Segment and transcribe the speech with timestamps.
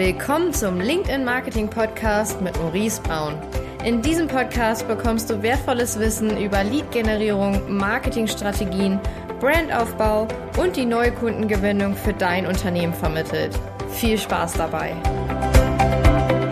[0.00, 3.34] Willkommen zum LinkedIn Marketing Podcast mit Maurice Braun.
[3.84, 8.98] In diesem Podcast bekommst du wertvolles Wissen über Lead-Generierung, Marketingstrategien,
[9.40, 10.26] Brandaufbau
[10.56, 13.60] und die neue Kundengewinnung für dein Unternehmen vermittelt.
[13.90, 14.96] Viel Spaß dabei!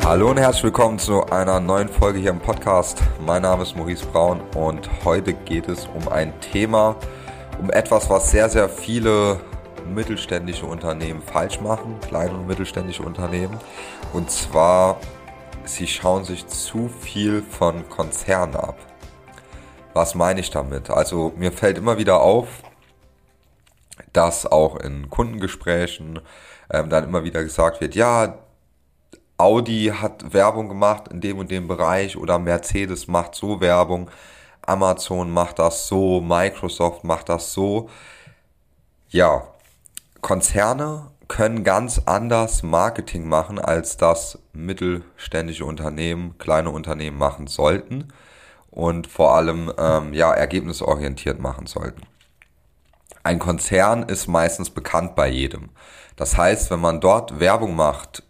[0.05, 3.01] Hallo und herzlich willkommen zu einer neuen Folge hier im Podcast.
[3.25, 6.97] Mein Name ist Maurice Braun und heute geht es um ein Thema,
[7.59, 9.41] um etwas, was sehr, sehr viele
[9.95, 13.59] mittelständische Unternehmen falsch machen, kleine und mittelständische Unternehmen.
[14.13, 15.01] Und zwar,
[15.65, 18.77] sie schauen sich zu viel von Konzernen ab.
[19.95, 20.91] Was meine ich damit?
[20.91, 22.63] Also mir fällt immer wieder auf,
[24.13, 26.21] dass auch in Kundengesprächen
[26.71, 28.39] ähm, dann immer wieder gesagt wird, ja,
[29.37, 34.11] Audi hat Werbung gemacht in dem und dem Bereich oder Mercedes macht so Werbung,
[34.63, 37.89] Amazon macht das so, Microsoft macht das so.
[39.11, 39.47] Ja,
[40.21, 48.13] Konzerne können ganz anders Marketing machen, als das mittelständische Unternehmen, kleine Unternehmen machen sollten
[48.71, 52.03] und vor allem ähm, ja ergebnisorientiert machen sollten.
[53.23, 55.71] Ein Konzern ist meistens bekannt bei jedem.
[56.17, 58.23] Das heißt, wenn man dort Werbung macht,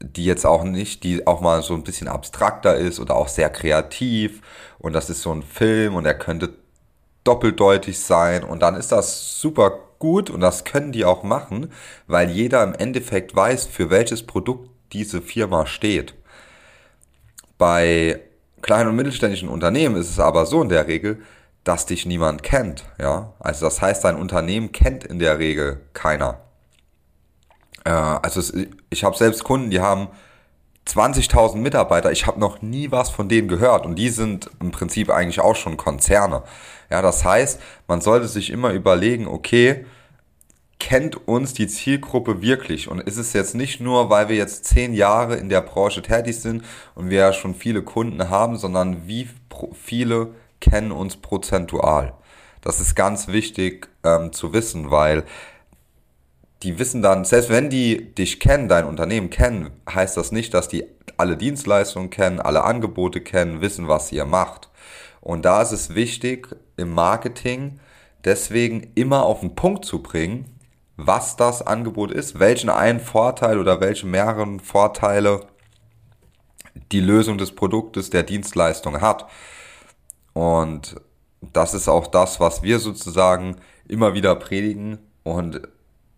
[0.00, 3.50] die jetzt auch nicht, die auch mal so ein bisschen abstrakter ist oder auch sehr
[3.50, 4.40] kreativ
[4.78, 6.54] und das ist so ein Film und er könnte
[7.24, 11.72] doppeldeutig sein und dann ist das super gut und das können die auch machen,
[12.06, 16.14] weil jeder im Endeffekt weiß, für welches Produkt diese Firma steht.
[17.58, 18.20] Bei
[18.62, 21.20] kleinen und mittelständischen Unternehmen ist es aber so in der Regel,
[21.62, 23.34] dass dich niemand kennt, ja.
[23.38, 26.40] Also das heißt, dein Unternehmen kennt in der Regel keiner.
[27.84, 28.54] Äh, also es,
[28.88, 30.08] ich habe selbst Kunden, die haben
[30.88, 35.10] 20.000 Mitarbeiter, ich habe noch nie was von denen gehört und die sind im Prinzip
[35.10, 36.42] eigentlich auch schon Konzerne.
[36.90, 39.84] Ja, das heißt, man sollte sich immer überlegen, okay,
[40.80, 42.88] kennt uns die Zielgruppe wirklich?
[42.88, 46.40] Und ist es jetzt nicht nur, weil wir jetzt zehn Jahre in der Branche tätig
[46.40, 46.64] sind
[46.96, 49.28] und wir ja schon viele Kunden haben, sondern wie
[49.74, 52.14] viele kennen uns prozentual?
[52.62, 55.24] Das ist ganz wichtig ähm, zu wissen, weil
[56.62, 60.68] die wissen dann, selbst wenn die dich kennen, dein Unternehmen kennen, heißt das nicht, dass
[60.68, 60.84] die
[61.16, 64.69] alle Dienstleistungen kennen, alle Angebote kennen, wissen, was ihr macht.
[65.20, 67.78] Und da ist es wichtig, im Marketing
[68.24, 70.58] deswegen immer auf den Punkt zu bringen,
[70.96, 75.46] was das Angebot ist, welchen einen Vorteil oder welche mehreren Vorteile
[76.92, 79.26] die Lösung des Produktes, der Dienstleistung hat.
[80.32, 80.96] Und
[81.40, 83.56] das ist auch das, was wir sozusagen
[83.88, 85.60] immer wieder predigen und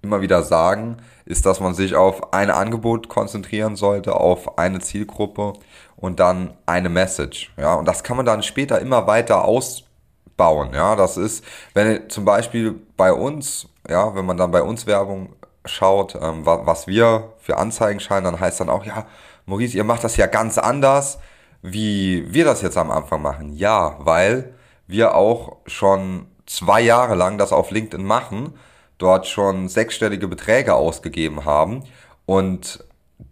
[0.03, 5.55] immer wieder sagen, ist, dass man sich auf ein Angebot konzentrieren sollte, auf eine Zielgruppe
[5.97, 7.53] und dann eine Message.
[7.57, 10.71] Ja, und das kann man dann später immer weiter ausbauen.
[10.75, 15.35] Ja, das ist, wenn zum Beispiel bei uns, ja, wenn man dann bei uns Werbung
[15.65, 19.07] schaut, ähm, was wir für Anzeigen scheinen, dann heißt dann auch, ja,
[19.47, 21.21] Maurice, ihr macht das ja ganz anders,
[21.63, 23.53] wie wir das jetzt am Anfang machen.
[23.53, 24.55] Ja, weil
[24.89, 28.55] wir auch schon zwei Jahre lang das auf LinkedIn machen
[29.03, 31.85] dort schon sechsstellige Beträge ausgegeben haben
[32.27, 32.85] und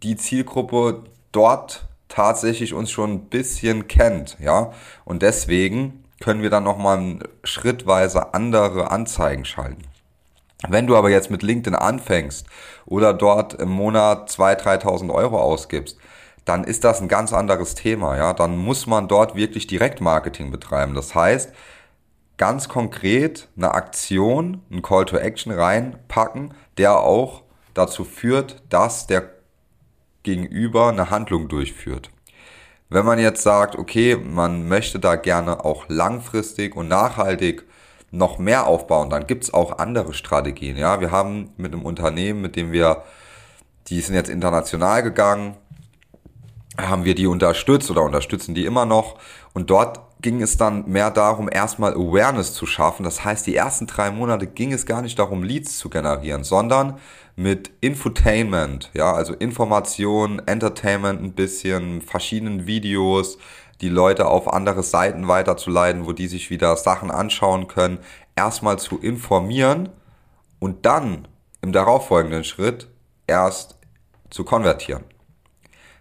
[0.03, 4.73] die Zielgruppe dort tatsächlich uns schon ein bisschen kennt, ja.
[5.05, 9.83] Und deswegen können wir dann nochmal schrittweise andere Anzeigen schalten.
[10.69, 12.47] Wenn du aber jetzt mit LinkedIn anfängst
[12.85, 15.97] oder dort im Monat 2.000, 3.000 Euro ausgibst,
[16.45, 18.35] dann ist das ein ganz anderes Thema, ja.
[18.35, 20.95] Dann muss man dort wirklich Direktmarketing betreiben.
[20.95, 21.53] Das heißt,
[22.41, 27.43] ganz konkret eine Aktion, ein Call to Action reinpacken, der auch
[27.75, 29.29] dazu führt, dass der
[30.23, 32.11] Gegenüber eine Handlung durchführt.
[32.89, 37.67] Wenn man jetzt sagt, okay, man möchte da gerne auch langfristig und nachhaltig
[38.11, 40.79] noch mehr aufbauen, dann gibt's auch andere Strategien.
[40.79, 43.03] Ja, wir haben mit einem Unternehmen, mit dem wir,
[43.89, 45.59] die sind jetzt international gegangen,
[46.79, 49.19] haben wir die unterstützt oder unterstützen die immer noch.
[49.53, 53.05] Und dort ging es dann mehr darum, erstmal Awareness zu schaffen.
[53.05, 56.99] Das heißt, die ersten drei Monate ging es gar nicht darum, Leads zu generieren, sondern
[57.37, 63.39] mit Infotainment, ja, also Information, Entertainment ein bisschen, verschiedenen Videos,
[63.81, 67.99] die Leute auf andere Seiten weiterzuleiten, wo die sich wieder Sachen anschauen können,
[68.37, 69.89] erstmal zu informieren
[70.59, 71.29] und dann
[71.63, 72.89] im darauffolgenden Schritt
[73.27, 73.79] erst
[74.29, 75.05] zu konvertieren.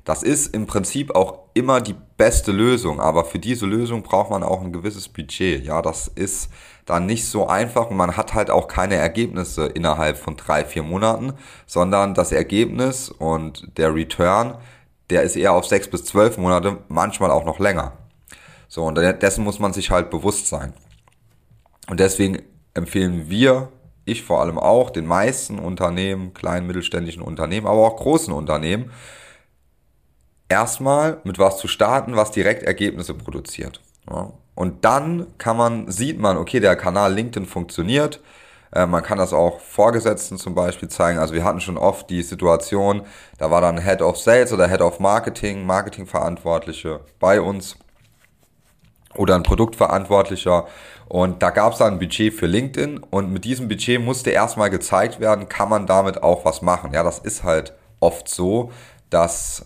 [0.09, 4.41] Das ist im Prinzip auch immer die beste Lösung, aber für diese Lösung braucht man
[4.41, 5.63] auch ein gewisses Budget.
[5.63, 6.49] Ja, das ist
[6.87, 10.81] dann nicht so einfach und man hat halt auch keine Ergebnisse innerhalb von drei, vier
[10.81, 11.33] Monaten,
[11.67, 14.57] sondern das Ergebnis und der Return,
[15.11, 17.93] der ist eher auf sechs bis zwölf Monate, manchmal auch noch länger.
[18.67, 20.73] So, und dessen muss man sich halt bewusst sein.
[21.87, 22.41] Und deswegen
[22.73, 23.69] empfehlen wir
[24.05, 28.89] ich vor allem auch, den meisten Unternehmen, kleinen mittelständischen Unternehmen, aber auch großen Unternehmen,
[30.49, 33.81] erstmal mit was zu starten, was direkt Ergebnisse produziert.
[34.09, 34.33] Ja.
[34.55, 38.19] Und dann kann man, sieht man, okay, der Kanal LinkedIn funktioniert.
[38.73, 41.19] Äh, man kann das auch Vorgesetzten zum Beispiel zeigen.
[41.19, 43.03] Also wir hatten schon oft die Situation,
[43.37, 47.77] da war dann Head of Sales oder Head of Marketing, Marketingverantwortliche bei uns
[49.15, 50.67] oder ein Produktverantwortlicher.
[51.07, 54.69] Und da gab es dann ein Budget für LinkedIn und mit diesem Budget musste erstmal
[54.69, 56.91] gezeigt werden, kann man damit auch was machen.
[56.93, 58.71] Ja, das ist halt oft so,
[59.09, 59.65] dass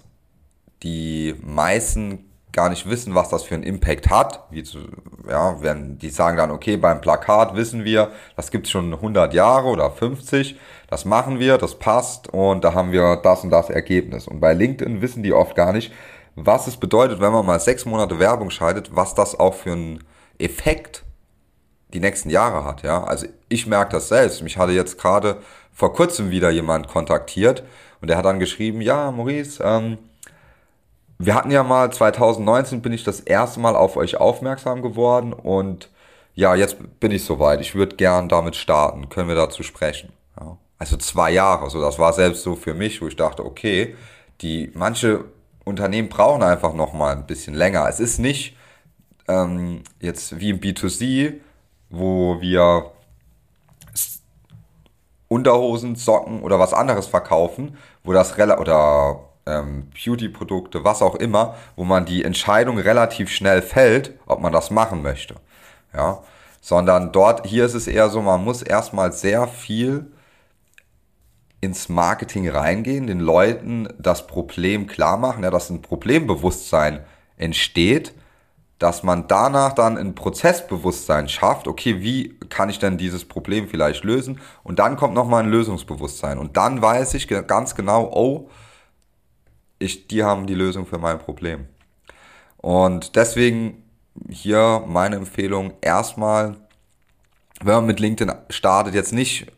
[0.84, 4.46] die meisten gar nicht wissen, was das für einen Impact hat.
[4.52, 4.80] Wie zu,
[5.28, 9.68] ja, wenn die sagen dann, okay, beim Plakat wissen wir, das gibt's schon 100 Jahre
[9.68, 10.58] oder 50,
[10.88, 14.28] das machen wir, das passt und da haben wir das und das Ergebnis.
[14.28, 15.92] Und bei LinkedIn wissen die oft gar nicht,
[16.36, 20.04] was es bedeutet, wenn man mal sechs Monate Werbung schaltet, was das auch für einen
[20.38, 21.04] Effekt
[21.94, 22.84] die nächsten Jahre hat.
[22.84, 24.42] Ja, also ich merke das selbst.
[24.42, 25.38] Mich hatte jetzt gerade
[25.72, 27.64] vor kurzem wieder jemand kontaktiert
[28.02, 29.98] und der hat dann geschrieben, ja, Maurice, ähm,
[31.20, 35.90] wir hatten ja mal 2019 bin ich das erste Mal auf euch aufmerksam geworden und
[36.36, 37.62] ja, jetzt bin ich soweit.
[37.62, 39.10] Ich würde gern damit starten.
[39.10, 40.12] Können wir dazu sprechen?
[40.40, 40.58] Ja.
[40.80, 41.70] Also zwei Jahre.
[41.70, 43.96] So, das war selbst so für mich, wo ich dachte, okay,
[44.42, 45.26] die manche
[45.64, 47.88] Unternehmen brauchen einfach noch mal ein bisschen länger.
[47.88, 48.58] Es ist nicht
[49.28, 51.36] ähm, jetzt wie im B2C,
[51.90, 52.92] wo wir
[55.28, 61.56] Unterhosen, Socken oder was anderes verkaufen, wo das relativ oder ähm, Beauty-Produkte, was auch immer,
[61.76, 65.36] wo man die Entscheidung relativ schnell fällt, ob man das machen möchte.
[65.94, 66.24] Ja,
[66.62, 70.12] sondern dort, hier ist es eher so, man muss erstmal sehr viel
[71.60, 77.02] ins Marketing reingehen, den Leuten das Problem klar machen, ja, dass ein Problembewusstsein
[77.38, 78.14] entsteht,
[78.80, 84.04] dass man danach dann ein Prozessbewusstsein schafft, okay, wie kann ich denn dieses Problem vielleicht
[84.04, 84.42] lösen?
[84.64, 86.38] Und dann kommt nochmal ein Lösungsbewusstsein.
[86.38, 88.50] Und dann weiß ich ganz genau, oh,
[89.84, 91.68] ich, die haben die Lösung für mein Problem.
[92.58, 93.84] Und deswegen
[94.30, 96.56] hier meine Empfehlung erstmal,
[97.62, 99.52] wenn man mit LinkedIn startet, jetzt nicht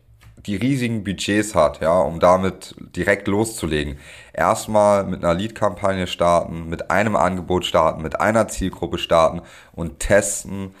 [0.46, 3.98] die riesigen Budgets hat, ja, um damit direkt loszulegen.
[4.32, 10.74] Erstmal mit einer Lead-Kampagne starten, mit einem Angebot starten, mit einer Zielgruppe starten und testen,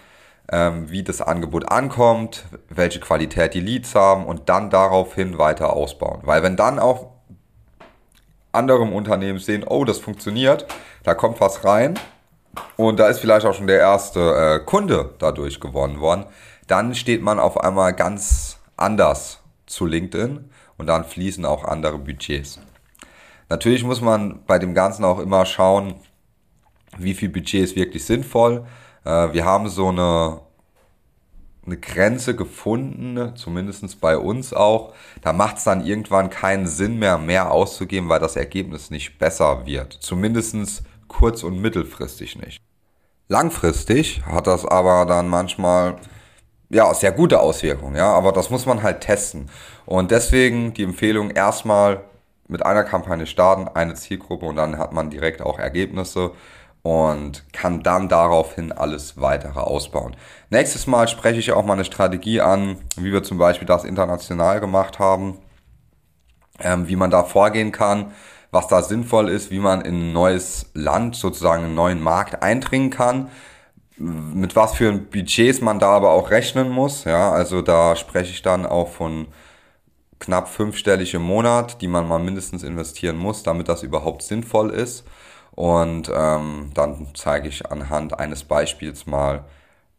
[0.52, 6.20] ähm, wie das Angebot ankommt, welche Qualität die Leads haben und dann daraufhin weiter ausbauen.
[6.22, 7.15] Weil wenn dann auch
[8.56, 10.66] anderem Unternehmen sehen, oh, das funktioniert,
[11.04, 11.98] da kommt was rein
[12.76, 16.24] und da ist vielleicht auch schon der erste äh, Kunde dadurch gewonnen worden,
[16.66, 22.58] dann steht man auf einmal ganz anders zu LinkedIn und dann fließen auch andere Budgets.
[23.48, 25.94] Natürlich muss man bei dem Ganzen auch immer schauen,
[26.98, 28.66] wie viel Budget ist wirklich sinnvoll.
[29.04, 30.40] Äh, wir haben so eine
[31.66, 34.94] eine Grenze gefunden, zumindest bei uns auch.
[35.22, 39.66] Da macht es dann irgendwann keinen Sinn mehr, mehr auszugeben, weil das Ergebnis nicht besser
[39.66, 39.92] wird.
[39.92, 42.60] Zumindest kurz- und mittelfristig nicht.
[43.28, 45.96] Langfristig hat das aber dann manchmal
[46.68, 49.50] ja, sehr gute Auswirkungen, ja, aber das muss man halt testen.
[49.84, 52.04] Und deswegen die Empfehlung erstmal
[52.48, 56.32] mit einer Kampagne starten, eine Zielgruppe und dann hat man direkt auch Ergebnisse
[56.86, 60.14] und kann dann daraufhin alles weitere ausbauen.
[60.50, 64.60] Nächstes Mal spreche ich auch mal eine Strategie an, wie wir zum Beispiel das international
[64.60, 65.38] gemacht haben,
[66.60, 68.12] ähm, wie man da vorgehen kann,
[68.52, 72.90] was da sinnvoll ist, wie man in ein neues Land, sozusagen einen neuen Markt eindringen
[72.90, 73.30] kann,
[73.96, 77.02] mit was für Budgets man da aber auch rechnen muss.
[77.02, 79.26] Ja, also da spreche ich dann auch von
[80.20, 85.04] knapp fünfstellig im Monat, die man mal mindestens investieren muss, damit das überhaupt sinnvoll ist.
[85.56, 89.44] Und ähm, dann zeige ich anhand eines Beispiels mal,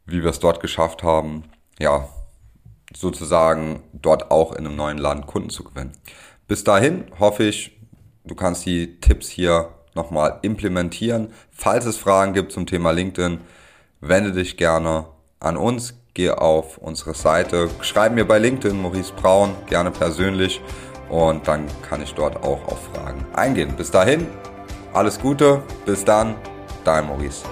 [0.05, 1.43] wie wir es dort geschafft haben,
[1.79, 2.07] ja,
[2.95, 5.91] sozusagen dort auch in einem neuen Land Kunden zu gewinnen.
[6.47, 7.77] Bis dahin hoffe ich,
[8.23, 11.33] du kannst die Tipps hier nochmal implementieren.
[11.51, 13.41] Falls es Fragen gibt zum Thema LinkedIn,
[13.99, 15.07] wende dich gerne
[15.39, 20.61] an uns, geh auf unsere Seite, schreib mir bei LinkedIn Maurice Braun, gerne persönlich
[21.09, 23.75] und dann kann ich dort auch auf Fragen eingehen.
[23.75, 24.27] Bis dahin,
[24.97, 26.35] alles Gute, bis dann,
[26.83, 27.45] dein Maurice.